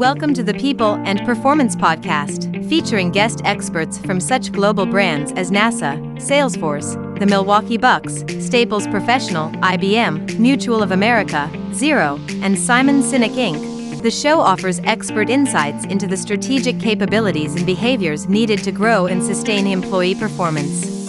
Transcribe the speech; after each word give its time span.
Welcome 0.00 0.32
to 0.32 0.42
the 0.42 0.54
People 0.54 0.94
and 1.04 1.22
Performance 1.26 1.76
Podcast, 1.76 2.66
featuring 2.70 3.10
guest 3.10 3.42
experts 3.44 3.98
from 3.98 4.18
such 4.18 4.50
global 4.50 4.86
brands 4.86 5.30
as 5.32 5.50
NASA, 5.50 6.00
Salesforce, 6.16 6.94
the 7.18 7.26
Milwaukee 7.26 7.76
Bucks, 7.76 8.24
Staples 8.42 8.86
Professional, 8.86 9.50
IBM, 9.60 10.38
Mutual 10.38 10.82
of 10.82 10.92
America, 10.92 11.50
Xero, 11.72 12.18
and 12.42 12.58
Simon 12.58 13.02
Sinek 13.02 13.34
Inc. 13.34 14.00
The 14.00 14.10
show 14.10 14.40
offers 14.40 14.80
expert 14.84 15.28
insights 15.28 15.84
into 15.84 16.06
the 16.06 16.16
strategic 16.16 16.80
capabilities 16.80 17.54
and 17.54 17.66
behaviors 17.66 18.26
needed 18.26 18.64
to 18.64 18.72
grow 18.72 19.04
and 19.04 19.22
sustain 19.22 19.66
employee 19.66 20.14
performance. 20.14 20.99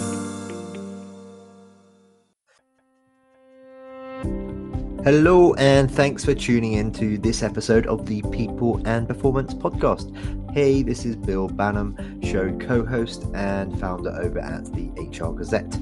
Hello, 5.04 5.52
and 5.54 5.90
thanks 5.90 6.24
for 6.24 6.32
tuning 6.32 6.74
in 6.74 6.92
to 6.92 7.18
this 7.18 7.42
episode 7.42 7.88
of 7.88 8.06
the 8.06 8.22
People 8.30 8.80
and 8.86 9.08
Performance 9.08 9.52
Podcast. 9.52 10.14
Hey, 10.52 10.84
this 10.84 11.04
is 11.04 11.16
Bill 11.16 11.48
Banham, 11.48 12.24
show 12.24 12.56
co 12.64 12.86
host 12.86 13.24
and 13.34 13.80
founder 13.80 14.10
over 14.10 14.38
at 14.38 14.64
the 14.66 14.90
HR 15.00 15.32
Gazette. 15.32 15.76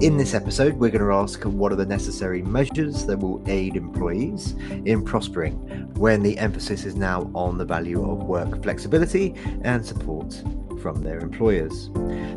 In 0.00 0.16
this 0.16 0.34
episode, 0.34 0.74
we're 0.74 0.90
going 0.90 1.04
to 1.04 1.12
ask 1.12 1.40
what 1.44 1.70
are 1.70 1.76
the 1.76 1.86
necessary 1.86 2.42
measures 2.42 3.06
that 3.06 3.20
will 3.20 3.40
aid 3.46 3.76
employees 3.76 4.56
in 4.84 5.04
prospering 5.04 5.54
when 5.94 6.24
the 6.24 6.36
emphasis 6.36 6.84
is 6.84 6.96
now 6.96 7.30
on 7.32 7.58
the 7.58 7.64
value 7.64 8.02
of 8.10 8.24
work 8.24 8.60
flexibility 8.60 9.36
and 9.62 9.86
support 9.86 10.42
from 10.84 11.02
their 11.02 11.18
employers. 11.20 11.88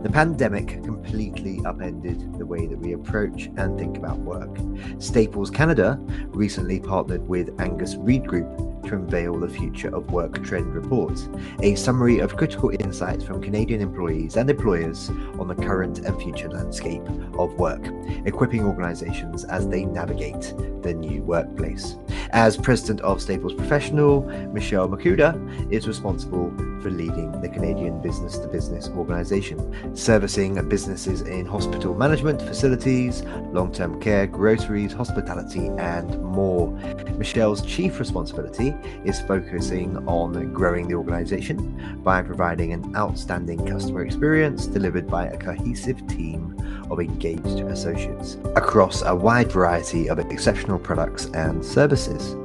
The 0.04 0.10
pandemic 0.10 0.82
completely 0.82 1.60
upended 1.66 2.40
the 2.40 2.46
way 2.46 2.66
that 2.66 2.80
we 2.80 2.94
approach 2.94 3.48
and 3.58 3.78
think 3.78 3.98
about 3.98 4.20
work. 4.20 4.58
Staples 5.00 5.50
Canada 5.50 6.00
recently 6.28 6.80
partnered 6.80 7.28
with 7.28 7.54
Angus 7.60 7.96
Reid 7.96 8.26
Group 8.26 8.48
to 8.86 8.96
unveil 8.96 9.38
the 9.38 9.50
Future 9.50 9.94
of 9.94 10.12
Work 10.12 10.42
Trend 10.46 10.74
Report, 10.74 11.20
a 11.62 11.76
summary 11.76 12.20
of 12.20 12.38
critical 12.38 12.70
insights 12.70 13.26
from 13.26 13.42
Canadian 13.42 13.82
employees 13.82 14.38
and 14.38 14.50
employers 14.50 15.10
on 15.40 15.50
the 15.50 15.56
current 15.56 16.00
and 16.00 16.18
future 16.22 16.50
landscape 16.50 17.04
of 17.38 17.52
work, 17.56 17.86
equipping 18.26 18.64
organizations 18.64 19.44
as 19.44 19.68
they 19.68 19.84
navigate 19.84 20.54
the 20.84 20.94
new 20.94 21.22
workplace. 21.24 21.98
As 22.30 22.56
president 22.56 23.02
of 23.02 23.22
Staples 23.22 23.54
Professional, 23.56 24.22
Michelle 24.54 24.88
Micuda 24.88 25.36
is 25.70 25.86
responsible 25.86 26.50
for 26.82 26.90
leading 26.90 27.32
the 27.42 27.50
Canadian 27.50 28.02
business 28.02 28.38
to 28.38 28.48
business 28.48 28.90
organization, 28.90 29.96
servicing 29.96 30.68
businesses 30.70 31.22
in 31.22 31.46
hospital 31.46 31.94
management, 31.94 32.42
facilities, 32.42 33.24
long 33.52 33.72
term 33.72 34.00
care, 34.00 34.28
groceries, 34.28 34.94
hospitality, 34.94 35.68
and 35.78 36.22
more. 36.22 36.72
Michelle's 37.18 37.62
chief 37.66 38.00
responsibility 38.00 38.76
is 39.06 39.22
focusing 39.22 39.98
on 40.08 40.54
growing 40.54 40.88
the 40.88 40.96
organization 40.96 42.02
by 42.04 42.22
providing 42.22 42.74
an 42.74 42.96
outstanding 42.96 43.66
customer 43.66 44.06
experience 44.06 44.68
delivered 44.68 45.08
by 45.08 45.28
a 45.28 45.38
cohesive 45.38 46.06
team 46.08 46.56
of 46.90 47.00
engaged 47.00 47.60
associates 47.62 48.38
across 48.56 49.02
a 49.04 49.16
wide 49.16 49.52
variety 49.52 50.10
of 50.10 50.20
exceptional 50.20 50.80
products 50.80 51.26
and 51.34 51.64
services. 51.64 52.36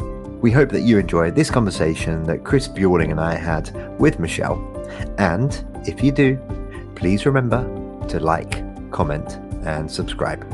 We 0.43 0.51
hope 0.51 0.71
that 0.71 0.81
you 0.81 0.99
enjoyed 0.99 1.37
this 1.37 1.51
conversation 1.51 2.25
that 2.25 2.43
Chris 2.43 2.67
Bjorling 2.67 3.13
and 3.13 3.21
I 3.21 3.37
had 3.37 3.71
with 4.01 4.19
Michelle. 4.19 4.59
And 5.17 5.65
if 5.87 6.03
you 6.03 6.11
do, 6.11 6.37
please 6.97 7.25
remember 7.25 7.63
to 8.09 8.19
like, 8.19 8.91
comment, 8.91 9.39
and 9.65 9.89
subscribe. 9.89 10.45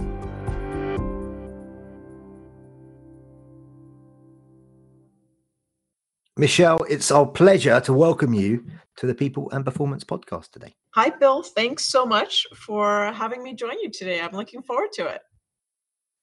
Michelle, 6.36 6.84
it's 6.90 7.10
our 7.10 7.24
pleasure 7.24 7.80
to 7.80 7.94
welcome 7.94 8.34
you 8.34 8.66
to 8.98 9.06
the 9.06 9.14
People 9.14 9.50
and 9.52 9.64
Performance 9.64 10.04
podcast 10.04 10.50
today. 10.50 10.74
Hi, 10.96 11.08
Bill. 11.08 11.42
Thanks 11.42 11.86
so 11.86 12.04
much 12.04 12.46
for 12.54 13.10
having 13.12 13.42
me 13.42 13.54
join 13.54 13.80
you 13.80 13.90
today. 13.90 14.20
I'm 14.20 14.32
looking 14.32 14.60
forward 14.60 14.92
to 14.92 15.06
it. 15.06 15.22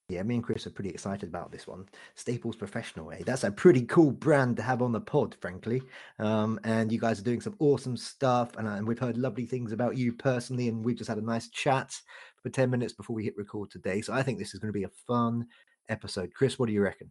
Yeah, 0.08 0.22
me 0.22 0.36
and 0.36 0.44
Chris 0.44 0.68
are 0.68 0.72
pretty 0.72 0.92
excited 0.92 1.28
about 1.28 1.52
this 1.52 1.66
one. 1.66 1.88
Staples 2.14 2.56
Professional, 2.56 3.12
eh? 3.12 3.24
That's 3.26 3.44
a 3.44 3.50
pretty 3.50 3.82
cool 3.88 4.12
brand 4.12 4.56
to 4.58 4.64
have 4.64 4.84
on 4.84 4.92
the 4.92 5.02
pod, 5.02 5.36
frankly. 5.42 5.82
Um, 6.20 6.60
and 6.64 6.92
you 6.92 7.00
guys 7.00 7.20
are 7.20 7.24
doing 7.24 7.42
some 7.42 7.56
awesome 7.58 7.98
stuff, 7.98 8.56
and, 8.58 8.68
uh, 8.68 8.72
and 8.74 8.88
we've 8.88 9.00
heard 9.00 9.18
lovely 9.18 9.48
things 9.48 9.72
about 9.72 9.98
you 9.98 10.14
personally, 10.14 10.68
and 10.68 10.86
we've 10.86 10.96
just 10.96 11.08
had 11.08 11.18
a 11.18 11.26
nice 11.26 11.50
chat 11.50 12.00
for 12.44 12.52
10 12.52 12.70
minutes 12.70 12.94
before 12.94 13.16
we 13.16 13.24
hit 13.24 13.36
record 13.36 13.72
today. 13.72 14.00
So 14.02 14.14
I 14.14 14.22
think 14.22 14.38
this 14.38 14.54
is 14.54 14.60
going 14.60 14.72
to 14.72 14.78
be 14.78 14.84
a 14.84 14.90
fun 15.08 15.48
episode. 15.90 16.32
Chris, 16.36 16.60
what 16.60 16.68
do 16.68 16.74
you 16.74 16.82
reckon? 16.82 17.10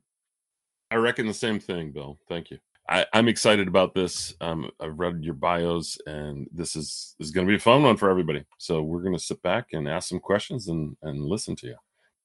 I 0.93 0.97
reckon 0.97 1.27
the 1.27 1.35
same 1.35 1.59
thing, 1.59 1.91
Bill. 1.91 2.21
Thank 2.29 2.53
you. 2.53 2.59
I, 2.89 3.07
am 3.13 3.27
excited 3.27 3.67
about 3.67 3.95
this. 3.95 4.35
Um, 4.41 4.71
I've 4.79 5.01
read 5.01 5.25
your 5.25 5.35
bios, 5.35 5.99
and 6.07 6.47
this 6.53 6.77
is 6.77 7.17
is 7.19 7.33
going 7.33 7.47
to 7.47 7.51
be 7.51 7.57
a 7.57 7.59
fun 7.61 7.83
one 7.83 7.97
for 7.97 8.09
everybody. 8.09 8.45
So 8.59 8.83
we're 8.83 9.03
going 9.03 9.17
to 9.17 9.25
sit 9.25 9.43
back 9.43 9.69
and 9.73 9.89
ask 9.89 10.11
some 10.11 10.21
questions 10.21 10.69
and 10.69 10.97
and 11.03 11.25
listen 11.25 11.57
to 11.57 11.67
you. 11.69 11.77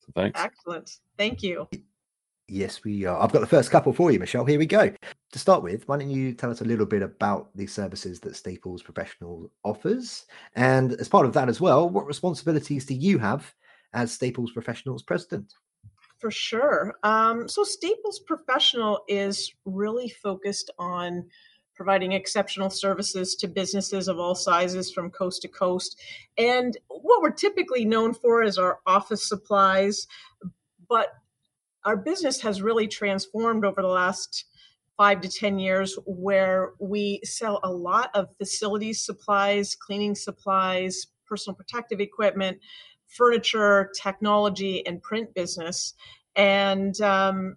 So 0.10 0.22
thanks. 0.22 0.42
Excellent. 0.42 0.98
Thank 1.18 1.44
you. 1.44 1.68
Yes, 2.48 2.84
we 2.84 3.06
are. 3.06 3.22
I've 3.22 3.32
got 3.32 3.42
the 3.42 3.48
first 3.48 3.70
couple 3.70 3.94
for 3.94 4.12
you, 4.12 4.20
Michelle. 4.20 4.46
Here 4.46 4.58
we 4.58 4.66
go. 4.66 4.92
To 5.32 5.40
start 5.40 5.62
with, 5.62 5.88
why 5.88 5.98
don't 5.98 6.10
you 6.10 6.34
tell 6.34 6.50
us 6.50 6.62
a 6.62 6.66
little 6.66 6.86
bit 6.86 7.04
about 7.04 7.56
the 7.56 7.68
services 7.68 8.20
that 8.22 8.36
Staples 8.36 8.82
Professional 8.82 9.52
offers, 9.64 10.26
and 10.56 10.94
as 10.94 11.08
part 11.08 11.28
of 11.28 11.34
that 11.34 11.48
as 11.48 11.62
well, 11.62 11.88
what 11.88 12.08
responsibilities 12.08 12.86
do 12.86 12.96
you 12.96 13.20
have 13.20 13.54
as 13.94 14.12
Staples 14.12 14.52
Professional's 14.52 15.04
president? 15.04 15.54
For 16.18 16.32
sure. 16.32 16.96
Um, 17.04 17.48
so 17.48 17.64
Staples 17.64 18.20
Professional 18.20 19.04
is 19.08 19.54
really 19.66 20.10
focused 20.10 20.72
on 20.80 21.26
providing 21.80 22.12
exceptional 22.12 22.70
services 22.70 23.36
to 23.36 23.48
businesses 23.48 24.10
of 24.10 24.20
all 24.20 24.36
sizes 24.36 24.92
from 24.92 25.10
coast 25.10 25.42
to 25.42 25.48
coast. 25.48 25.98
And 26.38 26.78
what 26.90 27.22
we're 27.22 27.32
typically 27.32 27.86
known 27.86 28.14
for 28.14 28.44
is 28.44 28.58
our 28.58 28.80
office 28.86 29.30
supplies, 29.30 30.06
but 30.90 31.14
our 31.86 31.96
business 31.96 32.42
has 32.42 32.62
really 32.62 32.86
transformed 32.86 33.64
over 33.64 33.82
the 33.82 33.88
last 33.88 34.44
five 34.98 35.22
to 35.22 35.30
10 35.30 35.58
years 35.58 35.98
where 36.06 36.74
we 36.80 37.22
sell 37.24 37.62
a 37.64 37.72
lot 37.72 38.10
of 38.14 38.28
facilities 38.38 39.02
supplies, 39.02 39.74
cleaning 39.74 40.16
supplies, 40.16 41.08
personal 41.26 41.56
protective 41.56 42.02
equipment, 42.02 42.58
furniture, 43.08 43.90
technology, 43.96 44.86
and 44.86 45.02
print 45.02 45.34
business. 45.34 45.94
And, 46.36 47.00
um, 47.00 47.56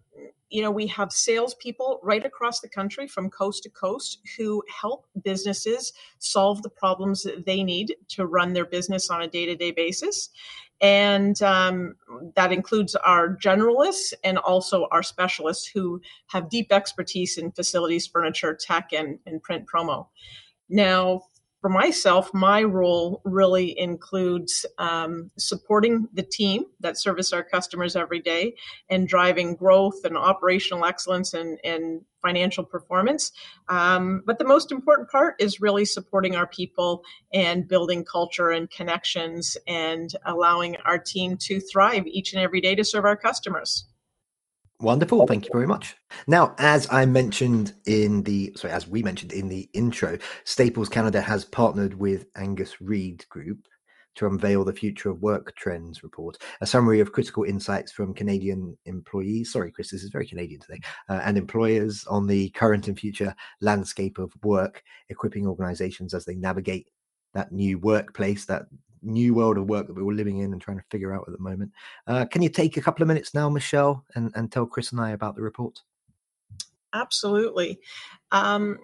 you 0.52 0.60
know, 0.60 0.70
we 0.70 0.86
have 0.88 1.10
salespeople 1.10 1.98
right 2.02 2.24
across 2.26 2.60
the 2.60 2.68
country 2.68 3.08
from 3.08 3.30
coast 3.30 3.62
to 3.62 3.70
coast 3.70 4.20
who 4.36 4.62
help 4.68 5.06
businesses 5.24 5.94
solve 6.18 6.62
the 6.62 6.68
problems 6.68 7.22
that 7.22 7.46
they 7.46 7.64
need 7.64 7.96
to 8.08 8.26
run 8.26 8.52
their 8.52 8.66
business 8.66 9.08
on 9.08 9.22
a 9.22 9.26
day 9.26 9.46
to 9.46 9.56
day 9.56 9.70
basis. 9.70 10.28
And 10.82 11.40
um, 11.42 11.94
that 12.34 12.52
includes 12.52 12.94
our 12.96 13.34
generalists 13.36 14.12
and 14.24 14.36
also 14.36 14.88
our 14.90 15.02
specialists 15.02 15.66
who 15.66 16.02
have 16.26 16.50
deep 16.50 16.70
expertise 16.70 17.38
in 17.38 17.52
facilities, 17.52 18.06
furniture, 18.06 18.54
tech, 18.54 18.92
and, 18.92 19.19
and 19.24 19.42
print 19.42 19.64
promo. 19.66 20.08
Now, 20.69 21.22
for 21.62 21.69
myself, 21.69 22.28
my 22.34 22.65
role 22.65 23.23
really 23.25 23.78
includes 23.78 24.67
um, 24.78 25.31
supporting 25.39 26.09
the 26.12 26.25
team 26.25 26.65
that 26.81 26.99
service 26.99 27.33
our 27.33 27.45
customers 27.45 27.95
every 27.95 28.19
day 28.19 28.56
and 28.91 29.06
driving 29.06 29.55
growth 29.55 30.05
and 30.05 30.19
operational 30.19 30.84
excellence 30.84 31.33
and, 31.34 31.61
and 31.62 32.03
financial 32.21 32.65
performance. 32.65 33.31
Um, 33.69 34.25
but 34.27 34.41
the 34.41 34.45
most 34.45 34.73
important 34.73 35.09
part 35.09 35.37
is 35.39 35.61
really 35.61 35.84
supporting 35.84 36.34
our 36.34 36.49
people 36.49 37.05
and 37.33 37.69
building 37.69 38.05
culture 38.05 38.50
and 38.50 38.69
connections 38.69 39.56
and 39.69 40.12
allowing 40.27 40.77
our 40.84 40.99
team 40.99 41.37
to 41.43 41.61
thrive 41.61 42.09
each 42.09 42.33
and 42.33 42.43
every 42.43 42.61
day 42.61 42.75
to 42.75 42.83
serve 42.83 43.05
our 43.05 43.17
customers. 43.17 43.87
Wonderful. 44.82 45.28
Thank 45.28 45.44
you 45.44 45.50
very 45.53 45.69
much. 45.69 45.97
Now, 46.26 46.56
as 46.59 46.88
I 46.91 47.06
mentioned 47.06 47.72
in 47.87 48.25
the 48.25 48.52
sorry, 48.56 48.75
as 48.75 48.88
we 48.88 49.00
mentioned 49.00 49.32
in 49.32 49.49
the 49.49 49.70
intro, 49.75 50.19
Staples 50.43 50.88
Canada 50.88 51.20
has 51.20 51.44
partnered 51.44 51.94
with 51.94 52.26
Angus 52.34 52.81
Reid 52.81 53.25
Group 53.29 53.69
to 54.17 54.26
unveil 54.26 54.64
the 54.64 54.73
Future 54.73 55.11
of 55.11 55.23
Work 55.23 55.55
Trends 55.55 56.02
report, 56.02 56.37
a 56.61 56.67
summary 56.67 56.99
of 56.99 57.12
critical 57.12 57.44
insights 57.44 57.93
from 57.93 58.12
Canadian 58.12 58.76
employees. 58.84 59.52
Sorry, 59.52 59.70
Chris, 59.70 59.90
this 59.90 60.02
is 60.02 60.11
very 60.11 60.26
Canadian 60.26 60.61
today, 60.61 60.81
uh, 61.08 61.20
and 61.23 61.38
employers 61.38 62.05
on 62.06 62.26
the 62.26 62.50
current 62.50 62.88
and 62.88 62.99
future 62.99 63.34
landscape 63.61 64.19
of 64.19 64.32
work, 64.43 64.82
equipping 65.08 65.46
organizations 65.46 66.12
as 66.12 66.25
they 66.25 66.34
navigate 66.34 66.90
that 67.34 67.52
new 67.52 67.79
workplace, 67.79 68.44
that 68.46 68.67
new 69.02 69.34
world 69.34 69.58
of 69.58 69.69
work 69.69 69.87
that 69.87 69.94
we're 69.94 70.02
all 70.02 70.14
living 70.14 70.38
in 70.38 70.52
and 70.52 70.60
trying 70.60 70.78
to 70.78 70.84
figure 70.90 71.12
out 71.12 71.25
at 71.26 71.32
the 71.32 71.43
moment. 71.43 71.72
Uh, 72.06 72.25
can 72.25 72.43
you 72.43 72.49
take 72.49 72.76
a 72.76 72.81
couple 72.81 73.02
of 73.02 73.08
minutes 73.08 73.34
now, 73.34 73.49
Michelle, 73.49 74.04
and, 74.14 74.31
and 74.34 74.50
tell 74.50 74.66
Chris 74.66 74.93
and 74.93 75.00
I 75.00 75.10
about 75.10 75.37
the 75.37 75.43
report? 75.43 75.81
Absolutely. 76.94 77.81
Um, 78.31 78.78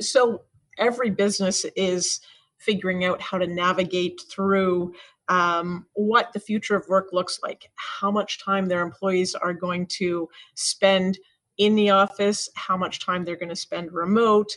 so 0.00 0.42
every 0.78 1.10
business 1.10 1.64
is 1.76 2.20
figuring 2.58 3.04
out 3.04 3.20
how 3.20 3.38
to 3.38 3.46
navigate 3.46 4.20
through 4.30 4.92
um, 5.28 5.86
what 5.94 6.32
the 6.32 6.40
future 6.40 6.76
of 6.76 6.88
work 6.88 7.08
looks 7.12 7.40
like, 7.42 7.70
how 7.76 8.10
much 8.10 8.42
time 8.42 8.66
their 8.66 8.82
employees 8.82 9.34
are 9.34 9.52
going 9.52 9.86
to 9.86 10.28
spend 10.54 11.18
in 11.58 11.74
the 11.74 11.90
office, 11.90 12.48
how 12.54 12.76
much 12.76 13.04
time 13.04 13.24
they're 13.24 13.36
going 13.36 13.48
to 13.48 13.56
spend 13.56 13.92
remote, 13.92 14.56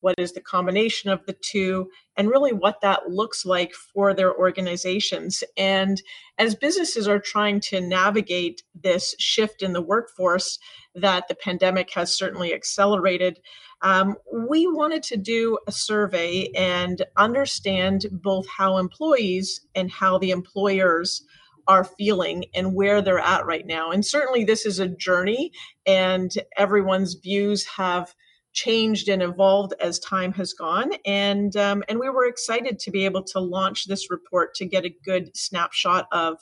what 0.00 0.14
is 0.18 0.32
the 0.32 0.40
combination 0.40 1.10
of 1.10 1.24
the 1.26 1.36
two, 1.40 1.90
and 2.16 2.28
really 2.28 2.52
what 2.52 2.80
that 2.82 3.10
looks 3.10 3.44
like 3.44 3.72
for 3.72 4.14
their 4.14 4.34
organizations. 4.34 5.42
And 5.56 6.00
as 6.38 6.54
businesses 6.54 7.08
are 7.08 7.18
trying 7.18 7.60
to 7.60 7.80
navigate 7.80 8.62
this 8.74 9.14
shift 9.18 9.62
in 9.62 9.72
the 9.72 9.82
workforce 9.82 10.58
that 10.94 11.28
the 11.28 11.34
pandemic 11.34 11.90
has 11.94 12.16
certainly 12.16 12.54
accelerated, 12.54 13.40
um, 13.82 14.16
we 14.32 14.66
wanted 14.66 15.02
to 15.04 15.16
do 15.16 15.58
a 15.66 15.72
survey 15.72 16.48
and 16.56 17.04
understand 17.16 18.06
both 18.10 18.46
how 18.48 18.78
employees 18.78 19.60
and 19.74 19.90
how 19.90 20.18
the 20.18 20.30
employers 20.30 21.22
are 21.68 21.84
feeling 21.84 22.46
and 22.54 22.74
where 22.74 23.02
they're 23.02 23.18
at 23.18 23.46
right 23.46 23.66
now. 23.66 23.90
And 23.90 24.04
certainly, 24.04 24.42
this 24.42 24.64
is 24.64 24.78
a 24.78 24.88
journey, 24.88 25.52
and 25.86 26.32
everyone's 26.56 27.14
views 27.14 27.66
have 27.66 28.14
changed 28.58 29.08
and 29.08 29.22
evolved 29.22 29.74
as 29.80 29.98
time 29.98 30.32
has 30.32 30.52
gone. 30.52 30.90
And 31.04 31.56
um, 31.56 31.82
and 31.88 31.98
we 31.98 32.08
were 32.10 32.26
excited 32.26 32.78
to 32.80 32.90
be 32.90 33.04
able 33.04 33.22
to 33.24 33.40
launch 33.40 33.86
this 33.86 34.10
report 34.10 34.54
to 34.56 34.66
get 34.66 34.84
a 34.84 34.94
good 35.04 35.36
snapshot 35.36 36.06
of 36.12 36.38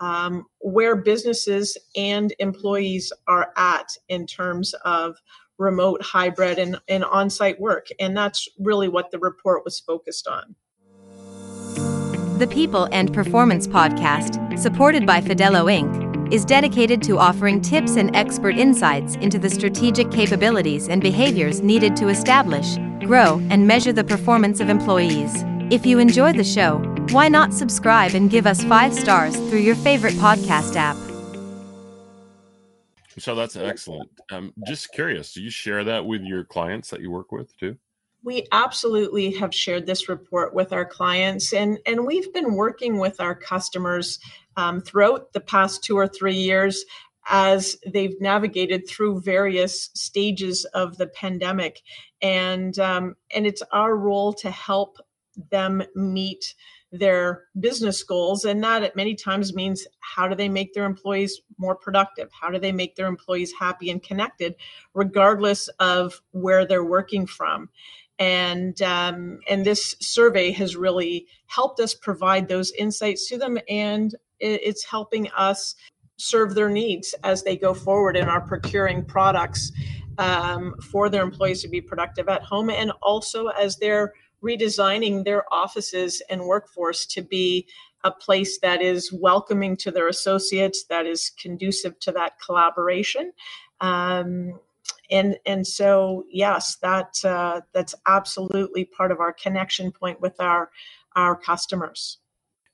um, 0.00 0.44
where 0.60 0.96
businesses 0.96 1.78
and 1.96 2.34
employees 2.38 3.12
are 3.26 3.52
at 3.56 3.88
in 4.08 4.26
terms 4.26 4.74
of 4.84 5.16
remote, 5.58 6.02
hybrid, 6.02 6.58
and, 6.58 6.80
and 6.88 7.04
on 7.04 7.30
site 7.30 7.60
work. 7.60 7.86
And 8.00 8.16
that's 8.16 8.48
really 8.58 8.88
what 8.88 9.10
the 9.10 9.18
report 9.18 9.64
was 9.64 9.78
focused 9.78 10.26
on. 10.26 10.56
The 12.38 12.48
People 12.48 12.88
and 12.90 13.14
Performance 13.14 13.68
Podcast, 13.68 14.58
supported 14.58 15.06
by 15.06 15.20
Fidello 15.20 15.66
Inc., 15.70 16.03
is 16.30 16.44
dedicated 16.44 17.02
to 17.02 17.18
offering 17.18 17.60
tips 17.60 17.96
and 17.96 18.14
expert 18.14 18.56
insights 18.56 19.16
into 19.16 19.38
the 19.38 19.50
strategic 19.50 20.10
capabilities 20.10 20.88
and 20.88 21.02
behaviors 21.02 21.60
needed 21.60 21.96
to 21.96 22.08
establish, 22.08 22.76
grow, 23.06 23.40
and 23.50 23.66
measure 23.66 23.92
the 23.92 24.04
performance 24.04 24.60
of 24.60 24.68
employees. 24.68 25.44
If 25.70 25.86
you 25.86 25.98
enjoy 25.98 26.32
the 26.32 26.44
show, 26.44 26.78
why 27.10 27.28
not 27.28 27.52
subscribe 27.52 28.14
and 28.14 28.30
give 28.30 28.46
us 28.46 28.64
five 28.64 28.94
stars 28.94 29.36
through 29.36 29.60
your 29.60 29.76
favorite 29.76 30.14
podcast 30.14 30.76
app? 30.76 30.96
So 33.18 33.34
that's 33.34 33.56
excellent. 33.56 34.10
I'm 34.30 34.52
just 34.66 34.92
curious, 34.92 35.34
do 35.34 35.42
you 35.42 35.50
share 35.50 35.84
that 35.84 36.04
with 36.04 36.22
your 36.22 36.44
clients 36.44 36.90
that 36.90 37.00
you 37.00 37.10
work 37.10 37.30
with 37.30 37.56
too? 37.56 37.76
We 38.24 38.46
absolutely 38.52 39.32
have 39.34 39.54
shared 39.54 39.86
this 39.86 40.08
report 40.08 40.54
with 40.54 40.72
our 40.72 40.84
clients, 40.86 41.52
and, 41.52 41.78
and 41.86 42.06
we've 42.06 42.32
been 42.32 42.54
working 42.54 42.98
with 42.98 43.20
our 43.20 43.34
customers 43.34 44.18
um, 44.56 44.80
throughout 44.80 45.32
the 45.32 45.40
past 45.40 45.84
two 45.84 45.96
or 45.96 46.08
three 46.08 46.36
years 46.36 46.84
as 47.28 47.76
they've 47.90 48.20
navigated 48.20 48.86
through 48.88 49.20
various 49.20 49.90
stages 49.94 50.64
of 50.74 50.98
the 50.98 51.06
pandemic. 51.06 51.80
And, 52.20 52.78
um, 52.78 53.16
and 53.34 53.46
it's 53.46 53.62
our 53.72 53.96
role 53.96 54.32
to 54.34 54.50
help 54.50 54.98
them 55.50 55.82
meet 55.94 56.54
their 56.92 57.44
business 57.58 58.02
goals. 58.04 58.44
And 58.44 58.62
that 58.62 58.84
at 58.84 58.94
many 58.94 59.14
times 59.16 59.54
means 59.54 59.86
how 59.98 60.28
do 60.28 60.34
they 60.36 60.48
make 60.48 60.74
their 60.74 60.84
employees 60.84 61.40
more 61.58 61.74
productive? 61.74 62.28
How 62.32 62.50
do 62.50 62.58
they 62.58 62.72
make 62.72 62.94
their 62.94 63.08
employees 63.08 63.52
happy 63.58 63.90
and 63.90 64.02
connected, 64.02 64.54
regardless 64.94 65.68
of 65.80 66.20
where 66.30 66.64
they're 66.64 66.84
working 66.84 67.26
from? 67.26 67.68
And 68.20 68.80
um, 68.80 69.40
and 69.48 69.64
this 69.64 69.96
survey 70.00 70.52
has 70.52 70.76
really 70.76 71.26
helped 71.46 71.80
us 71.80 71.94
provide 71.94 72.46
those 72.46 72.70
insights 72.70 73.28
to 73.28 73.38
them, 73.38 73.58
and 73.68 74.14
it's 74.40 74.84
helping 74.84 75.30
us 75.32 75.74
serve 76.16 76.54
their 76.54 76.68
needs 76.68 77.14
as 77.24 77.42
they 77.42 77.56
go 77.56 77.74
forward 77.74 78.16
in 78.16 78.28
our 78.28 78.40
procuring 78.40 79.04
products 79.04 79.72
um, 80.18 80.74
for 80.80 81.08
their 81.08 81.22
employees 81.22 81.62
to 81.62 81.68
be 81.68 81.80
productive 81.80 82.28
at 82.28 82.42
home, 82.42 82.70
and 82.70 82.92
also 83.02 83.48
as 83.48 83.76
they're 83.76 84.12
redesigning 84.42 85.24
their 85.24 85.44
offices 85.52 86.22
and 86.28 86.42
workforce 86.42 87.06
to 87.06 87.22
be 87.22 87.66
a 88.04 88.10
place 88.10 88.58
that 88.60 88.82
is 88.82 89.10
welcoming 89.12 89.76
to 89.78 89.90
their 89.90 90.08
associates, 90.08 90.84
that 90.84 91.06
is 91.06 91.30
conducive 91.40 91.98
to 92.00 92.12
that 92.12 92.38
collaboration. 92.38 93.32
Um, 93.80 94.60
and 95.10 95.38
and 95.46 95.66
so 95.66 96.24
yes, 96.30 96.76
that 96.76 97.24
uh, 97.24 97.62
that's 97.72 97.94
absolutely 98.06 98.84
part 98.84 99.10
of 99.10 99.20
our 99.20 99.32
connection 99.32 99.90
point 99.90 100.20
with 100.20 100.40
our 100.40 100.70
our 101.16 101.36
customers. 101.36 102.18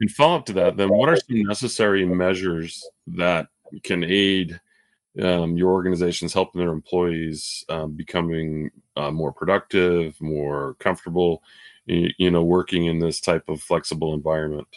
And 0.00 0.10
follow 0.10 0.36
up 0.36 0.46
to 0.46 0.52
that, 0.54 0.76
then 0.76 0.88
what 0.88 1.08
are 1.08 1.16
some 1.16 1.42
necessary 1.42 2.06
measures 2.06 2.88
that 3.06 3.48
can 3.82 4.02
aid 4.02 4.60
um, 5.20 5.56
your 5.56 5.72
organizations 5.72 6.32
helping 6.32 6.60
their 6.60 6.72
employees 6.72 7.64
um, 7.68 7.92
becoming 7.92 8.70
uh, 8.96 9.10
more 9.10 9.32
productive, 9.32 10.20
more 10.20 10.74
comfortable, 10.78 11.42
you, 11.86 12.08
you 12.18 12.30
know, 12.30 12.42
working 12.42 12.86
in 12.86 12.98
this 12.98 13.20
type 13.20 13.48
of 13.48 13.60
flexible 13.60 14.14
environment? 14.14 14.68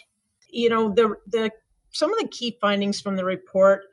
You 0.48 0.68
know, 0.68 0.92
the 0.92 1.16
the 1.26 1.50
some 1.90 2.12
of 2.12 2.18
the 2.18 2.28
key 2.28 2.58
findings 2.60 3.00
from 3.00 3.16
the 3.16 3.24
report 3.24 3.84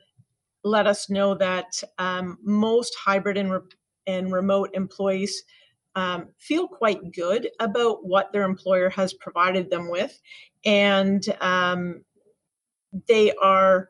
let 0.63 0.87
us 0.87 1.09
know 1.09 1.33
that 1.35 1.81
um, 1.97 2.37
most 2.43 2.95
hybrid 2.95 3.37
and, 3.37 3.51
re- 3.51 3.59
and 4.07 4.31
remote 4.31 4.69
employees 4.73 5.43
um, 5.95 6.29
feel 6.37 6.67
quite 6.67 7.11
good 7.13 7.49
about 7.59 8.05
what 8.05 8.31
their 8.31 8.43
employer 8.43 8.89
has 8.89 9.13
provided 9.13 9.69
them 9.69 9.89
with, 9.89 10.19
and 10.65 11.23
um, 11.41 12.03
they 13.07 13.33
are 13.41 13.89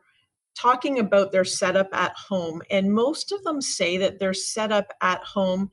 talking 0.54 0.98
about 0.98 1.32
their 1.32 1.44
setup 1.44 1.88
at 1.92 2.14
home. 2.14 2.62
And 2.70 2.92
most 2.92 3.32
of 3.32 3.42
them 3.42 3.60
say 3.60 3.96
that 3.98 4.18
their 4.18 4.34
setup 4.34 4.92
at 5.00 5.22
home 5.22 5.70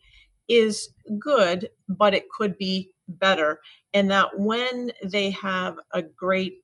is 0.48 0.90
good, 1.20 1.70
but 1.88 2.14
it 2.14 2.30
could 2.30 2.58
be 2.58 2.92
better. 3.08 3.60
And 3.94 4.10
that 4.12 4.30
when 4.38 4.92
they 5.04 5.32
have 5.32 5.78
a 5.92 6.02
great 6.02 6.64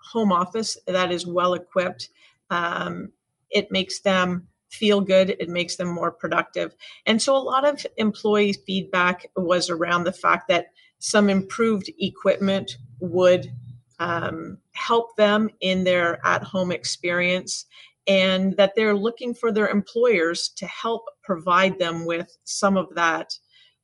home 0.00 0.32
office 0.32 0.76
that 0.86 1.12
is 1.12 1.26
well 1.26 1.54
equipped, 1.54 2.10
um, 2.50 3.12
it 3.50 3.70
makes 3.70 4.00
them 4.00 4.48
feel 4.70 5.00
good, 5.00 5.30
it 5.38 5.48
makes 5.48 5.76
them 5.76 5.88
more 5.88 6.10
productive. 6.10 6.74
And 7.06 7.20
so 7.20 7.36
a 7.36 7.38
lot 7.38 7.66
of 7.66 7.84
employee 7.96 8.54
feedback 8.66 9.30
was 9.36 9.70
around 9.70 10.04
the 10.04 10.12
fact 10.12 10.48
that 10.48 10.66
some 10.98 11.30
improved 11.30 11.90
equipment 11.98 12.76
would 13.00 13.52
um, 13.98 14.58
help 14.72 15.16
them 15.16 15.50
in 15.60 15.84
their 15.84 16.24
at 16.26 16.42
home 16.42 16.72
experience 16.72 17.66
and 18.06 18.56
that 18.56 18.72
they're 18.76 18.94
looking 18.94 19.34
for 19.34 19.50
their 19.50 19.68
employers 19.68 20.48
to 20.50 20.66
help 20.66 21.02
provide 21.22 21.78
them 21.78 22.04
with 22.04 22.36
some 22.44 22.76
of 22.76 22.94
that 22.94 23.32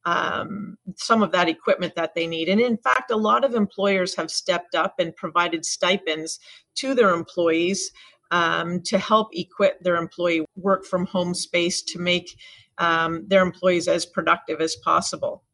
um, 0.04 0.76
some 0.96 1.22
of 1.22 1.30
that 1.30 1.48
equipment 1.48 1.94
that 1.94 2.12
they 2.16 2.26
need. 2.26 2.48
And 2.48 2.60
in 2.60 2.76
fact, 2.76 3.12
a 3.12 3.16
lot 3.16 3.44
of 3.44 3.54
employers 3.54 4.16
have 4.16 4.32
stepped 4.32 4.74
up 4.74 4.96
and 4.98 5.14
provided 5.14 5.64
stipends 5.64 6.40
to 6.76 6.92
their 6.92 7.10
employees 7.10 7.92
um, 8.32 8.80
to 8.82 8.98
help 8.98 9.28
equip 9.32 9.80
their 9.80 9.96
employee 9.96 10.44
work 10.56 10.84
from 10.84 11.06
home 11.06 11.34
space 11.34 11.82
to 11.82 12.00
make 12.00 12.36
um, 12.78 13.24
their 13.28 13.42
employees 13.42 13.86
as 13.86 14.04
productive 14.04 14.60
as 14.60 14.74
possible. 14.76 15.44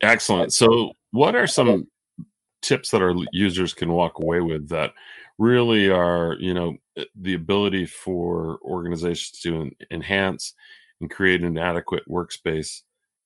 Excellent. 0.00 0.52
So, 0.52 0.92
what 1.10 1.34
are 1.34 1.46
some 1.46 1.88
tips 2.62 2.90
that 2.90 3.02
our 3.02 3.14
users 3.32 3.74
can 3.74 3.92
walk 3.92 4.18
away 4.22 4.40
with 4.40 4.68
that 4.70 4.94
really 5.38 5.90
are 5.90 6.36
you 6.38 6.54
know 6.54 6.76
eh, 6.96 7.04
the 7.20 7.34
ability 7.34 7.84
for 7.84 8.58
organizations 8.62 9.40
to 9.40 9.70
enhance 9.90 10.54
and 11.00 11.10
create 11.10 11.42
an 11.42 11.58
adequate 11.58 12.04
workspace 12.08 12.82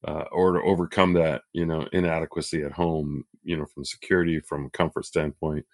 uh, 0.07 0.25
or 0.33 0.53
to 0.53 0.63
overcome 0.63 1.13
that 1.13 1.43
you 1.53 1.67
know 1.67 1.87
inadequacy 1.93 2.63
at 2.63 2.73
home 2.73 3.25
you 3.45 3.57
know 3.57 3.67
from 3.67 3.85
security 3.85 4.41
from 4.41 4.71
comfort 4.71 5.05
standpoint 5.05 5.65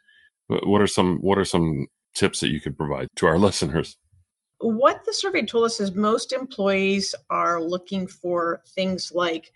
what 0.49 0.83
are 0.83 0.87
some 0.87 1.19
what 1.19 1.39
are 1.39 1.45
some 1.45 1.87
tips 2.15 2.41
that 2.41 2.49
you 2.51 2.61
could 2.61 2.77
provide 2.77 3.09
to 3.17 3.27
our 3.27 3.39
listeners 3.49 3.97
what 4.61 5.05
the 5.05 5.13
survey 5.13 5.43
told 5.43 5.65
us 5.65 5.79
is 5.79 5.95
most 5.95 6.33
employees 6.33 7.15
are 7.29 7.61
looking 7.61 8.07
for 8.07 8.63
things 8.69 9.13
like 9.15 9.53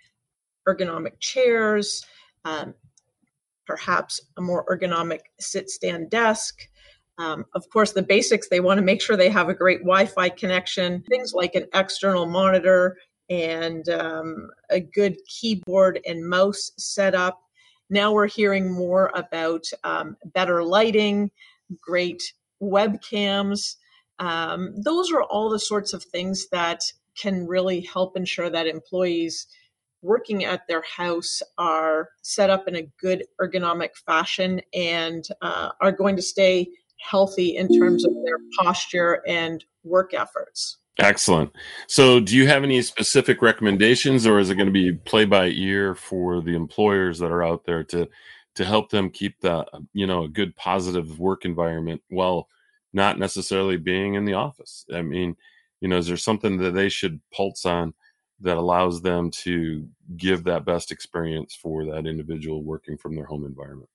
ergonomic 0.68 1.18
chairs 1.18 2.04
um, 2.44 2.74
perhaps 3.68 4.20
a 4.38 4.40
more 4.40 4.64
ergonomic 4.66 5.20
sit 5.38 5.70
stand 5.70 6.10
desk. 6.10 6.66
Um, 7.18 7.44
of 7.54 7.68
course, 7.70 7.92
the 7.92 8.02
basics, 8.02 8.48
they 8.48 8.60
want 8.60 8.78
to 8.78 8.84
make 8.84 9.02
sure 9.02 9.16
they 9.16 9.28
have 9.28 9.48
a 9.48 9.54
great 9.54 9.80
Wi 9.80 10.06
Fi 10.06 10.28
connection, 10.30 11.04
things 11.10 11.34
like 11.34 11.54
an 11.54 11.66
external 11.74 12.26
monitor 12.26 12.96
and 13.28 13.88
um, 13.90 14.50
a 14.70 14.80
good 14.80 15.18
keyboard 15.26 16.00
and 16.06 16.26
mouse 16.26 16.72
setup. 16.78 17.42
Now 17.90 18.12
we're 18.12 18.28
hearing 18.28 18.72
more 18.72 19.12
about 19.14 19.64
um, 19.84 20.16
better 20.26 20.62
lighting, 20.64 21.30
great 21.80 22.32
webcams. 22.62 23.76
Um, 24.18 24.74
those 24.76 25.12
are 25.12 25.22
all 25.22 25.50
the 25.50 25.58
sorts 25.58 25.92
of 25.92 26.02
things 26.02 26.48
that 26.50 26.82
can 27.20 27.46
really 27.46 27.80
help 27.80 28.16
ensure 28.16 28.50
that 28.50 28.66
employees 28.66 29.46
working 30.02 30.44
at 30.44 30.66
their 30.68 30.82
house 30.82 31.42
are 31.56 32.10
set 32.22 32.50
up 32.50 32.68
in 32.68 32.76
a 32.76 32.88
good 33.00 33.24
ergonomic 33.40 33.96
fashion 34.06 34.60
and 34.72 35.24
uh, 35.42 35.70
are 35.80 35.92
going 35.92 36.16
to 36.16 36.22
stay 36.22 36.68
healthy 37.00 37.56
in 37.56 37.68
terms 37.78 38.04
of 38.04 38.12
their 38.24 38.38
posture 38.58 39.22
and 39.26 39.64
work 39.84 40.14
efforts. 40.14 40.78
Excellent. 41.00 41.52
So, 41.86 42.18
do 42.18 42.36
you 42.36 42.48
have 42.48 42.64
any 42.64 42.82
specific 42.82 43.40
recommendations, 43.40 44.26
or 44.26 44.40
is 44.40 44.50
it 44.50 44.56
going 44.56 44.66
to 44.66 44.72
be 44.72 44.92
play 44.92 45.24
by 45.24 45.46
ear 45.46 45.94
for 45.94 46.42
the 46.42 46.56
employers 46.56 47.20
that 47.20 47.30
are 47.30 47.42
out 47.42 47.64
there 47.66 47.84
to 47.84 48.08
to 48.58 48.64
help 48.64 48.90
them 48.90 49.08
keep 49.08 49.40
the 49.40 49.64
um, 49.72 49.88
you 49.92 50.04
know 50.04 50.24
a 50.24 50.28
good 50.28 50.54
positive 50.56 51.20
work 51.20 51.44
environment 51.44 52.02
while 52.08 52.48
not 52.92 53.16
necessarily 53.16 53.76
being 53.76 54.14
in 54.14 54.24
the 54.24 54.34
office? 54.34 54.84
I 54.92 55.02
mean, 55.02 55.36
you 55.80 55.88
know, 55.88 55.96
is 55.98 56.08
there 56.08 56.16
something 56.16 56.58
that 56.58 56.72
they 56.72 56.88
should 56.88 57.20
pulse 57.32 57.64
on 57.64 57.94
that 58.40 58.56
allows 58.56 59.00
them 59.00 59.30
to 59.30 59.88
give 60.16 60.42
that 60.44 60.64
best 60.64 60.90
experience 60.90 61.54
for 61.54 61.84
that 61.86 62.06
individual 62.06 62.64
working 62.64 62.98
from 62.98 63.14
their 63.14 63.26
home 63.26 63.46
environment? 63.46 63.88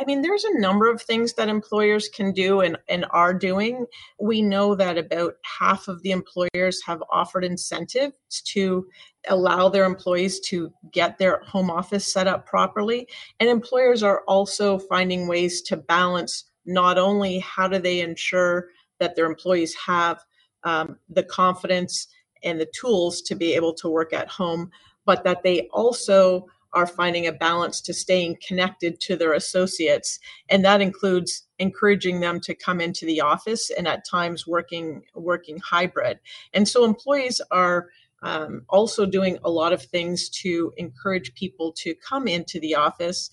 I 0.00 0.04
mean, 0.06 0.22
there's 0.22 0.44
a 0.44 0.58
number 0.58 0.90
of 0.90 1.02
things 1.02 1.34
that 1.34 1.50
employers 1.50 2.08
can 2.08 2.32
do 2.32 2.62
and, 2.62 2.78
and 2.88 3.04
are 3.10 3.34
doing. 3.34 3.84
We 4.18 4.40
know 4.40 4.74
that 4.74 4.96
about 4.96 5.34
half 5.44 5.88
of 5.88 6.00
the 6.02 6.12
employers 6.12 6.80
have 6.86 7.02
offered 7.12 7.44
incentives 7.44 8.14
to 8.46 8.86
allow 9.28 9.68
their 9.68 9.84
employees 9.84 10.40
to 10.48 10.72
get 10.90 11.18
their 11.18 11.42
home 11.44 11.70
office 11.70 12.10
set 12.10 12.26
up 12.26 12.46
properly. 12.46 13.08
And 13.40 13.50
employers 13.50 14.02
are 14.02 14.22
also 14.26 14.78
finding 14.78 15.28
ways 15.28 15.60
to 15.62 15.76
balance 15.76 16.44
not 16.64 16.96
only 16.96 17.40
how 17.40 17.68
do 17.68 17.78
they 17.78 18.00
ensure 18.00 18.68
that 19.00 19.16
their 19.16 19.26
employees 19.26 19.74
have 19.74 20.24
um, 20.64 20.96
the 21.10 21.24
confidence 21.24 22.08
and 22.42 22.58
the 22.58 22.72
tools 22.74 23.20
to 23.20 23.34
be 23.34 23.52
able 23.52 23.74
to 23.74 23.90
work 23.90 24.14
at 24.14 24.28
home, 24.28 24.70
but 25.04 25.24
that 25.24 25.42
they 25.42 25.68
also 25.74 26.46
are 26.72 26.86
finding 26.86 27.26
a 27.26 27.32
balance 27.32 27.80
to 27.80 27.94
staying 27.94 28.36
connected 28.46 29.00
to 29.00 29.16
their 29.16 29.32
associates. 29.32 30.18
And 30.48 30.64
that 30.64 30.80
includes 30.80 31.46
encouraging 31.58 32.20
them 32.20 32.40
to 32.40 32.54
come 32.54 32.80
into 32.80 33.04
the 33.04 33.20
office 33.20 33.70
and 33.70 33.88
at 33.88 34.06
times 34.08 34.46
working 34.46 35.02
working 35.14 35.58
hybrid. 35.58 36.18
And 36.52 36.68
so 36.68 36.84
employees 36.84 37.40
are 37.50 37.88
um, 38.22 38.62
also 38.68 39.06
doing 39.06 39.38
a 39.44 39.50
lot 39.50 39.72
of 39.72 39.82
things 39.82 40.28
to 40.28 40.72
encourage 40.76 41.34
people 41.34 41.72
to 41.78 41.94
come 41.94 42.28
into 42.28 42.60
the 42.60 42.74
office. 42.74 43.30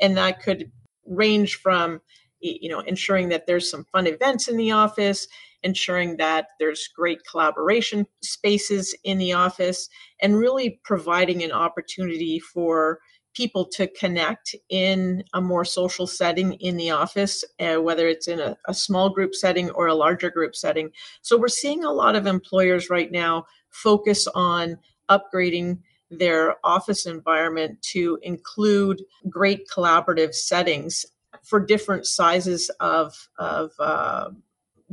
And 0.00 0.16
that 0.16 0.42
could 0.42 0.70
range 1.06 1.56
from 1.56 2.00
you 2.40 2.70
know 2.70 2.80
ensuring 2.80 3.28
that 3.28 3.46
there's 3.46 3.70
some 3.70 3.84
fun 3.92 4.06
events 4.06 4.48
in 4.48 4.56
the 4.56 4.72
office 4.72 5.28
ensuring 5.62 6.16
that 6.16 6.48
there's 6.58 6.88
great 6.88 7.20
collaboration 7.30 8.06
spaces 8.22 8.94
in 9.04 9.18
the 9.18 9.32
office, 9.32 9.88
and 10.20 10.38
really 10.38 10.80
providing 10.84 11.42
an 11.42 11.52
opportunity 11.52 12.38
for 12.38 12.98
people 13.34 13.64
to 13.64 13.86
connect 13.86 14.54
in 14.68 15.22
a 15.34 15.40
more 15.40 15.64
social 15.64 16.06
setting 16.06 16.54
in 16.54 16.76
the 16.76 16.90
office, 16.90 17.44
uh, 17.60 17.76
whether 17.76 18.08
it's 18.08 18.26
in 18.26 18.40
a, 18.40 18.56
a, 18.66 18.74
small 18.74 19.08
group 19.08 19.34
setting 19.34 19.70
or 19.70 19.86
a 19.86 19.94
larger 19.94 20.30
group 20.30 20.56
setting. 20.56 20.90
So 21.22 21.38
we're 21.38 21.48
seeing 21.48 21.84
a 21.84 21.92
lot 21.92 22.16
of 22.16 22.26
employers 22.26 22.90
right 22.90 23.10
now 23.10 23.46
focus 23.68 24.26
on 24.34 24.78
upgrading 25.08 25.78
their 26.10 26.56
office 26.64 27.06
environment 27.06 27.80
to 27.82 28.18
include 28.22 29.02
great 29.28 29.68
collaborative 29.68 30.34
settings 30.34 31.06
for 31.44 31.60
different 31.64 32.06
sizes 32.06 32.68
of, 32.80 33.28
of 33.38 33.70
uh, 33.78 34.30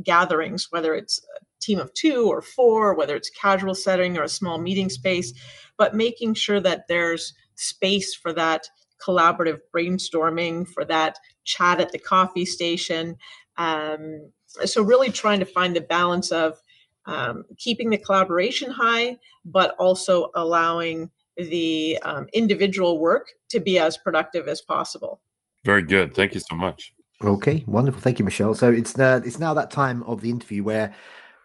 gatherings, 0.02 0.68
whether 0.70 0.94
it's 0.94 1.20
a 1.36 1.40
team 1.60 1.78
of 1.78 1.92
two 1.94 2.28
or 2.28 2.42
four, 2.42 2.94
whether 2.94 3.16
it's 3.16 3.30
casual 3.30 3.74
setting 3.74 4.16
or 4.16 4.22
a 4.22 4.28
small 4.28 4.58
meeting 4.58 4.88
space, 4.88 5.32
but 5.76 5.94
making 5.94 6.34
sure 6.34 6.60
that 6.60 6.86
there's 6.88 7.34
space 7.56 8.14
for 8.14 8.32
that 8.32 8.68
collaborative 9.04 9.58
brainstorming, 9.74 10.66
for 10.68 10.84
that 10.84 11.18
chat 11.44 11.80
at 11.80 11.92
the 11.92 11.98
coffee 11.98 12.44
station. 12.44 13.16
Um, 13.56 14.30
so, 14.46 14.82
really 14.82 15.10
trying 15.10 15.40
to 15.40 15.46
find 15.46 15.74
the 15.74 15.80
balance 15.80 16.32
of 16.32 16.58
um, 17.06 17.44
keeping 17.56 17.90
the 17.90 17.98
collaboration 17.98 18.70
high, 18.70 19.16
but 19.44 19.74
also 19.78 20.30
allowing 20.34 21.10
the 21.36 21.98
um, 22.02 22.26
individual 22.32 22.98
work 22.98 23.28
to 23.50 23.60
be 23.60 23.78
as 23.78 23.96
productive 23.96 24.48
as 24.48 24.60
possible. 24.60 25.20
Very 25.64 25.82
good. 25.82 26.14
Thank 26.14 26.34
you 26.34 26.40
so 26.40 26.56
much. 26.56 26.92
Okay, 27.22 27.64
wonderful. 27.66 28.00
Thank 28.00 28.18
you, 28.18 28.24
Michelle. 28.24 28.54
So 28.54 28.70
it's 28.70 28.98
uh, 28.98 29.20
it's 29.24 29.40
now 29.40 29.52
that 29.54 29.70
time 29.70 30.04
of 30.04 30.20
the 30.20 30.30
interview 30.30 30.62
where 30.62 30.94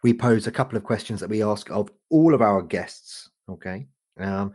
we 0.04 0.14
pose 0.14 0.46
a 0.46 0.52
couple 0.52 0.78
of 0.78 0.84
questions 0.84 1.20
that 1.20 1.30
we 1.30 1.42
ask 1.42 1.70
of 1.72 1.90
all 2.10 2.36
of 2.36 2.42
our 2.42 2.62
guests. 2.62 3.30
Okay, 3.50 3.88
um, 4.20 4.54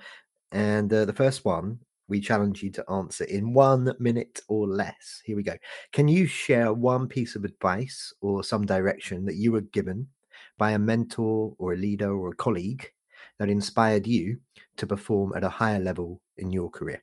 and 0.53 0.93
uh, 0.93 1.05
the 1.05 1.13
first 1.13 1.45
one 1.45 1.81
we 2.09 2.21
challenge 2.21 2.63
you 2.63 2.71
to 2.71 2.91
answer 2.91 3.25
in 3.25 3.53
one 3.53 3.93
minute 3.99 4.41
or 4.49 4.67
less. 4.67 5.21
Here 5.25 5.37
we 5.37 5.43
go. 5.43 5.57
Can 5.93 6.09
you 6.09 6.27
share 6.27 6.73
one 6.73 7.07
piece 7.07 7.37
of 7.37 7.45
advice 7.45 8.13
or 8.21 8.43
some 8.43 8.65
direction 8.65 9.25
that 9.27 9.37
you 9.37 9.53
were 9.53 9.61
given 9.61 10.09
by 10.57 10.73
a 10.73 10.79
mentor 10.79 11.55
or 11.59 11.73
a 11.73 11.77
leader 11.77 12.17
or 12.17 12.31
a 12.31 12.37
colleague 12.37 12.91
that 13.39 13.51
inspired 13.51 14.07
you 14.07 14.39
to 14.77 14.87
perform 14.87 15.33
at 15.37 15.45
a 15.45 15.49
higher 15.49 15.79
level 15.79 16.21
in 16.39 16.51
your 16.51 16.71
career? 16.71 17.03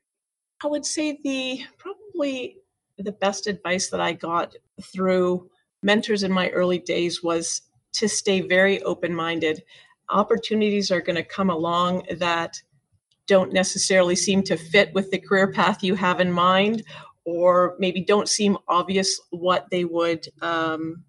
I 0.64 0.68
would 0.68 0.86
say 0.86 1.20
the 1.24 1.62
probably 1.78 2.58
the 2.98 3.12
best 3.12 3.48
advice 3.48 3.90
that 3.90 4.02
I 4.02 4.14
got 4.14 4.56
through 4.82 5.50
mentors 5.84 6.24
in 6.24 6.32
my 6.32 6.50
early 6.50 6.80
days 6.80 7.24
was 7.24 7.62
to 7.94 8.08
stay 8.10 8.42
very 8.42 8.82
open 8.84 9.14
minded. 9.14 9.64
Opportunities 10.10 10.92
are 10.92 11.02
going 11.02 11.16
to 11.16 11.24
come 11.24 11.50
along 11.50 12.04
that 12.18 12.62
don't 13.28 13.54
necessarily 13.54 14.16
seem 14.16 14.44
to 14.44 14.58
fit 14.58 14.94
with 14.94 15.10
the 15.12 15.20
career 15.20 15.52
path 15.52 15.84
you 15.84 15.96
have 15.96 16.20
in 16.20 16.32
mind, 16.32 16.84
or 17.26 17.76
maybe 17.80 18.04
don't 18.04 18.30
seem 18.30 18.58
obvious 18.68 19.20
what 19.32 19.68
they 19.72 19.84
would 19.84 20.28
um, 20.42 21.04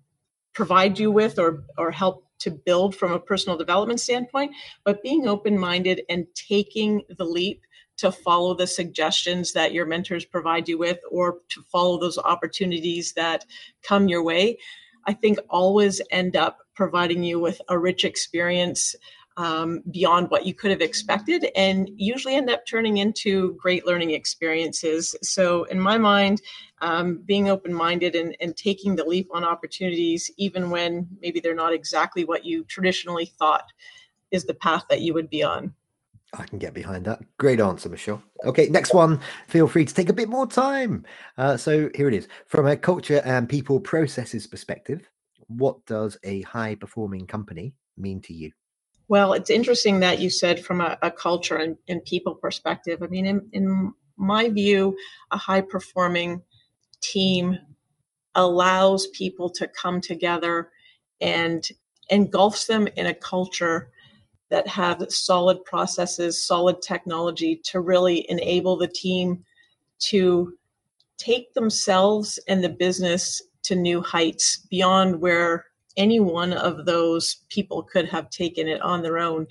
provide 0.54 0.98
you 0.98 1.10
with 1.10 1.38
or, 1.38 1.64
or 1.76 1.90
help 1.90 2.24
to 2.38 2.50
build 2.50 2.94
from 2.94 3.12
a 3.12 3.20
personal 3.20 3.58
development 3.58 4.00
standpoint. 4.00 4.52
But 4.84 5.02
being 5.02 5.28
open 5.28 5.58
minded 5.58 6.02
and 6.08 6.26
taking 6.34 7.02
the 7.18 7.24
leap 7.24 7.62
to 7.98 8.12
follow 8.12 8.54
the 8.54 8.66
suggestions 8.66 9.52
that 9.52 9.72
your 9.72 9.86
mentors 9.86 10.24
provide 10.24 10.68
you 10.68 10.78
with 10.78 10.98
or 11.10 11.38
to 11.48 11.62
follow 11.62 11.98
those 11.98 12.18
opportunities 12.18 13.12
that 13.14 13.44
come 13.82 14.08
your 14.08 14.22
way, 14.22 14.58
I 15.06 15.12
think 15.12 15.38
always 15.48 16.00
end 16.10 16.36
up 16.36 16.58
providing 16.74 17.24
you 17.24 17.40
with 17.40 17.60
a 17.68 17.78
rich 17.78 18.04
experience 18.04 18.94
um, 19.38 19.82
beyond 19.90 20.30
what 20.30 20.46
you 20.46 20.54
could 20.54 20.70
have 20.70 20.80
expected 20.80 21.48
and 21.54 21.90
usually 21.96 22.34
end 22.34 22.48
up 22.48 22.66
turning 22.66 22.98
into 22.98 23.54
great 23.54 23.86
learning 23.86 24.12
experiences. 24.12 25.14
So, 25.22 25.64
in 25.64 25.78
my 25.78 25.98
mind, 25.98 26.40
um, 26.80 27.22
being 27.26 27.48
open 27.48 27.72
minded 27.72 28.14
and, 28.14 28.36
and 28.40 28.56
taking 28.56 28.96
the 28.96 29.04
leap 29.04 29.28
on 29.32 29.44
opportunities, 29.44 30.30
even 30.36 30.70
when 30.70 31.06
maybe 31.20 31.40
they're 31.40 31.54
not 31.54 31.74
exactly 31.74 32.24
what 32.24 32.44
you 32.44 32.64
traditionally 32.64 33.26
thought 33.26 33.64
is 34.30 34.44
the 34.44 34.54
path 34.54 34.84
that 34.88 35.02
you 35.02 35.14
would 35.14 35.30
be 35.30 35.42
on. 35.42 35.74
I 36.34 36.44
can 36.44 36.58
get 36.58 36.74
behind 36.74 37.04
that. 37.06 37.20
Great 37.38 37.60
answer, 37.60 37.88
Michelle. 37.88 38.22
Okay, 38.44 38.68
next 38.68 38.92
one. 38.92 39.20
Feel 39.48 39.68
free 39.68 39.84
to 39.84 39.94
take 39.94 40.08
a 40.08 40.14
bit 40.14 40.28
more 40.28 40.46
time. 40.46 41.04
Uh, 41.38 41.56
so 41.56 41.88
here 41.94 42.08
it 42.08 42.14
is. 42.14 42.28
From 42.46 42.66
a 42.66 42.76
culture 42.76 43.22
and 43.24 43.48
people 43.48 43.80
processes 43.80 44.46
perspective, 44.46 45.08
what 45.46 45.84
does 45.86 46.18
a 46.24 46.42
high 46.42 46.74
performing 46.74 47.26
company 47.26 47.74
mean 47.96 48.20
to 48.22 48.34
you? 48.34 48.50
Well, 49.08 49.34
it's 49.34 49.50
interesting 49.50 50.00
that 50.00 50.18
you 50.18 50.30
said 50.30 50.64
from 50.64 50.80
a, 50.80 50.98
a 51.00 51.10
culture 51.10 51.56
and, 51.56 51.76
and, 51.88 52.04
people 52.04 52.34
perspective. 52.34 53.02
I 53.02 53.06
mean, 53.06 53.24
in, 53.24 53.48
in 53.52 53.92
my 54.16 54.48
view, 54.48 54.96
a 55.30 55.36
high 55.36 55.60
performing 55.60 56.42
team 57.00 57.56
allows 58.34 59.06
people 59.08 59.48
to 59.50 59.68
come 59.68 60.00
together 60.00 60.70
and 61.20 61.66
engulfs 62.10 62.66
them 62.66 62.88
in 62.96 63.06
a 63.06 63.14
culture 63.14 63.90
that 64.50 64.66
have 64.68 65.04
solid 65.08 65.64
processes, 65.64 66.40
solid 66.46 66.80
technology 66.82 67.60
to 67.64 67.80
really 67.80 68.28
enable 68.30 68.76
the 68.76 68.88
team 68.88 69.44
to 69.98 70.52
take 71.18 71.52
themselves 71.54 72.38
and 72.48 72.62
the 72.62 72.68
business 72.68 73.42
to 73.62 73.74
new 73.74 74.00
heights 74.00 74.66
beyond 74.70 75.20
where 75.20 75.66
any 75.96 76.20
one 76.20 76.52
of 76.52 76.84
those 76.84 77.38
people 77.48 77.82
could 77.82 78.06
have 78.08 78.30
taken 78.30 78.68
it 78.68 78.80
on 78.82 79.02
their 79.02 79.18
own. 79.18 79.46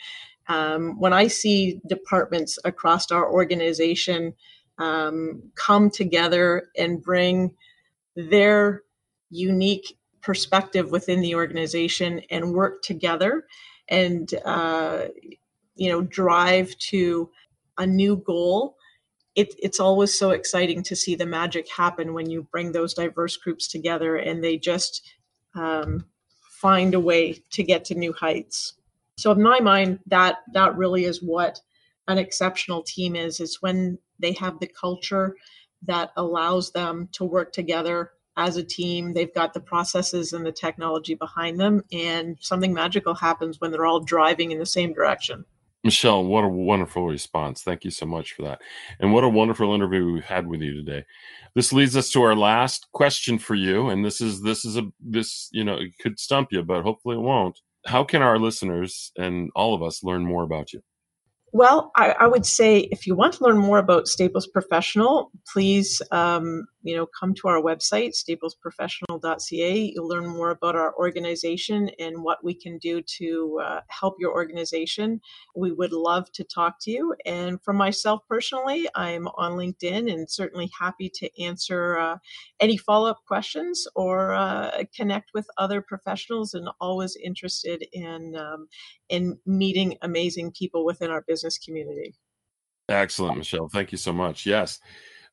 Um, 0.47 0.99
when 0.99 1.11
I 1.11 1.27
see 1.27 1.81
departments 1.87 2.59
across 2.63 3.11
our 3.11 3.29
organization 3.29 4.33
um, 4.77 5.41
come 5.55 5.89
together 5.89 6.69
and 6.77 7.01
bring 7.01 7.55
their 8.15 8.83
unique 9.29 9.97
perspective 10.21 10.91
within 10.91 11.21
the 11.21 11.35
organization 11.35 12.21
and 12.29 12.53
work 12.53 12.81
together 12.83 13.45
and 13.89 14.34
uh, 14.46 15.06
you 15.75 15.89
know 15.89 16.01
drive 16.01 16.77
to 16.77 17.30
a 17.77 17.86
new 17.86 18.18
goal 18.18 18.75
it, 19.36 19.54
it's 19.62 19.80
always 19.80 20.18
so 20.18 20.32
exciting 20.32 20.82
to 20.84 20.96
see 20.96 21.15
the 21.15 21.25
magic 21.25 21.70
happen 21.70 22.13
when 22.13 22.30
you 22.30 22.48
bring 22.51 22.72
those 22.72 22.94
diverse 22.94 23.36
groups 23.36 23.68
together 23.68 24.15
and 24.15 24.44
they 24.44 24.58
just 24.58 25.06
um, 25.56 26.06
find 26.50 26.94
a 26.94 27.00
way 27.00 27.42
to 27.51 27.63
get 27.63 27.86
to 27.86 27.96
new 27.96 28.13
heights. 28.13 28.74
So 29.18 29.32
in 29.32 29.42
my 29.42 29.60
mind 29.60 30.00
that 30.08 30.38
that 30.54 30.77
really 30.77 31.06
is 31.06 31.22
what 31.22 31.60
an 32.08 32.18
exceptional 32.18 32.82
team 32.84 33.15
is 33.15 33.39
is 33.39 33.62
when 33.62 33.98
they 34.20 34.32
have 34.34 34.60
the 34.60 34.68
culture 34.68 35.36
that 35.84 36.12
allows 36.15 36.72
them 36.72 37.10
to 37.12 37.25
work 37.25 37.51
together 37.51 38.12
as 38.38 38.58
a 38.58 38.63
team. 38.63 39.13
They've 39.13 39.34
got 39.34 39.54
the 39.54 39.60
processes 39.60 40.34
and 40.34 40.46
the 40.46 40.51
technology 40.51 41.15
behind 41.15 41.60
them, 41.60 41.84
and 41.92 42.38
something 42.39 42.74
magical 42.74 43.15
happens 43.15 43.60
when 43.60 43.72
they're 43.72 43.86
all 43.86 44.00
driving 44.00 44.51
in 44.51 44.60
the 44.60 44.65
same 44.65 44.94
direction. 44.94 45.46
Michelle, 45.86 46.25
what 46.25 46.44
a 46.44 46.50
wonderful 46.50 47.06
response. 47.06 47.62
Thank 47.62 47.86
you 47.86 47.92
so 47.92 48.08
much 48.08 48.34
for 48.34 48.42
that. 48.42 48.60
And 49.00 49.13
what 49.13 49.24
a 49.24 49.30
wonderful 49.30 49.72
interview 49.72 50.13
we've 50.13 50.25
had 50.25 50.48
with 50.48 50.62
you 50.62 50.74
today. 50.74 51.06
This 51.54 51.72
leads 51.72 51.96
us 51.96 52.10
to 52.12 52.24
our 52.24 52.36
last 52.36 52.88
question 52.92 53.38
for 53.38 53.54
you. 53.54 53.89
And 53.89 54.04
this 54.04 54.20
is, 54.20 54.42
this 54.42 54.65
is 54.65 54.77
a, 54.77 54.88
this, 55.00 55.48
you 55.51 55.63
know, 55.63 55.75
it 55.75 55.92
could 56.01 56.20
stump 56.20 56.48
you, 56.51 56.63
but 56.63 56.82
hopefully 56.82 57.18
it 57.18 57.22
won't. 57.22 57.60
How 57.86 58.04
can 58.04 58.24
our 58.24 58.39
listeners 58.39 59.12
and 59.15 59.51
all 59.56 59.75
of 59.75 59.84
us 59.84 60.04
learn 60.04 60.25
more 60.25 60.42
about 60.42 60.74
you? 60.74 60.82
Well, 61.54 61.92
I, 61.96 62.15
I, 62.20 62.27
would 62.27 62.46
say 62.46 62.80
if 62.92 63.08
you 63.08 63.15
want 63.15 63.36
to 63.36 63.44
learn 63.44 63.58
more 63.58 63.77
about 63.77 64.08
Staples 64.08 64.46
Professional, 64.46 65.32
please, 65.54 66.01
um, 66.12 66.65
you 66.86 66.96
know, 66.96 67.08
come 67.08 67.34
to 67.34 67.48
our 67.48 67.62
website, 67.62 68.13
staplesprofessional.ca. 68.13 69.92
You'll 69.96 70.08
learn 70.08 70.27
more 70.27 70.51
about 70.51 70.75
our 70.75 70.96
organization 70.96 71.89
and 71.98 72.24
what 72.24 72.44
we 72.44 72.54
can 72.54 72.77
do 72.77 73.01
to 73.01 73.60
uh, 73.63 73.82
help 73.88 74.18
your 74.20 74.32
organization. 74.32 75.20
We 75.56 75.72
would 75.72 75.92
love 75.92 76.32
to 76.34 76.44
talk 76.44 76.75
to 76.82 76.92
you. 76.92 77.15
And 77.25 77.60
for 77.63 77.74
myself 77.74 78.22
personally, 78.30 78.88
I'm 78.94 79.27
on 79.30 79.54
LinkedIn 79.54 80.13
and 80.13 80.30
certainly 80.30 80.70
happy 80.80 81.10
to 81.15 81.44
answer 81.44 81.98
uh, 81.98 82.18
any 82.60 82.77
follow 82.77 83.10
up 83.10 83.22
questions 83.27 83.88
or 83.96 84.36
uh, 84.36 84.84
connect 84.96 85.32
with 85.34 85.48
other 85.58 85.82
professionals 85.82 86.54
and 86.54 86.70
always 86.80 87.15
interested 87.15 87.84
in, 87.94 88.36
um, 88.36 88.68
in 89.10 89.39
meeting 89.48 89.98
amazing 90.04 90.51
people 90.51 90.86
within 90.86 91.10
our 91.10 91.24
business 91.27 91.58
community. 91.58 92.13
Excellent, 92.89 93.39
Michelle. 93.39 93.70
Thank 93.70 93.92
you 93.92 93.98
so 93.98 94.13
much. 94.13 94.46
Yes. 94.46 94.80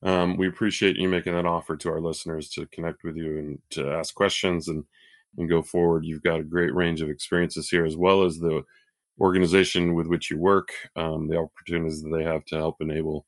Um, 0.03 0.35
we 0.37 0.47
appreciate 0.47 0.97
you 0.97 1.07
making 1.07 1.33
that 1.33 1.45
offer 1.45 1.77
to 1.77 1.89
our 1.89 2.01
listeners 2.01 2.49
to 2.51 2.65
connect 2.67 3.03
with 3.03 3.15
you 3.15 3.37
and 3.37 3.59
to 3.71 3.89
ask 3.91 4.13
questions 4.13 4.67
and, 4.67 4.83
and 5.37 5.49
go 5.49 5.61
forward. 5.61 6.05
You've 6.05 6.23
got 6.23 6.41
a 6.41 6.43
great 6.43 6.75
range 6.75 7.01
of 7.01 7.09
experiences 7.09 7.69
here, 7.69 7.85
as 7.85 7.95
well 7.95 8.23
as 8.23 8.37
the 8.37 8.63
organization 9.19 9.93
with 9.93 10.07
which 10.07 10.29
you 10.29 10.37
work, 10.37 10.69
um, 10.95 11.27
the 11.27 11.37
opportunities 11.37 12.01
that 12.01 12.09
they 12.09 12.23
have 12.23 12.43
to 12.45 12.55
help 12.55 12.77
enable 12.81 13.25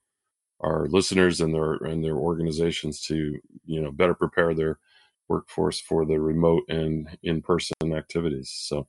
our 0.62 0.88
listeners 0.88 1.42
and 1.42 1.54
their 1.54 1.74
and 1.76 2.04
their 2.04 2.16
organizations 2.16 3.02
to 3.02 3.38
you 3.66 3.82
know 3.82 3.92
better 3.92 4.14
prepare 4.14 4.54
their 4.54 4.80
workforce 5.28 5.80
for 5.80 6.06
the 6.06 6.20
remote 6.20 6.64
and 6.70 7.18
in 7.24 7.42
person 7.42 7.74
activities. 7.94 8.52
So, 8.54 8.88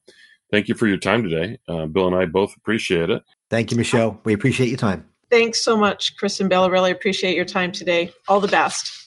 thank 0.50 0.68
you 0.68 0.74
for 0.74 0.86
your 0.86 0.98
time 0.98 1.22
today. 1.22 1.58
Uh, 1.68 1.86
Bill 1.86 2.06
and 2.06 2.16
I 2.16 2.26
both 2.26 2.56
appreciate 2.56 3.10
it. 3.10 3.22
Thank 3.50 3.70
you, 3.70 3.76
Michelle. 3.76 4.20
We 4.24 4.32
appreciate 4.32 4.68
your 4.68 4.78
time. 4.78 5.08
Thanks 5.30 5.64
so 5.64 5.76
much, 5.76 6.16
Chris 6.16 6.40
and 6.40 6.48
Bill. 6.48 6.70
really 6.70 6.90
appreciate 6.90 7.34
your 7.34 7.44
time 7.44 7.72
today. 7.72 8.12
All 8.28 8.40
the 8.40 8.48
best. 8.48 9.06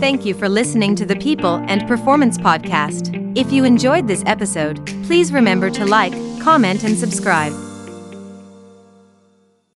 Thank 0.00 0.24
you 0.24 0.32
for 0.32 0.48
listening 0.48 0.96
to 0.96 1.04
the 1.04 1.16
People 1.16 1.56
and 1.68 1.86
Performance 1.86 2.38
Podcast. 2.38 3.14
If 3.36 3.52
you 3.52 3.64
enjoyed 3.64 4.08
this 4.08 4.22
episode, 4.26 4.84
please 5.04 5.30
remember 5.30 5.70
to 5.70 5.84
like, 5.84 6.12
comment, 6.40 6.84
and 6.84 6.98
subscribe. 6.98 7.52